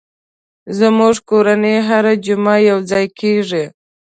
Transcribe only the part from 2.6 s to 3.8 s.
یو ځای کېږي.